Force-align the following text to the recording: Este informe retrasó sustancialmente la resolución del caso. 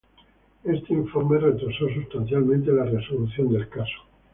Este 0.63 0.93
informe 0.95 1.37
retrasó 1.37 1.87
sustancialmente 1.93 2.71
la 2.71 2.85
resolución 2.85 3.53
del 3.53 3.69
caso. 3.69 4.01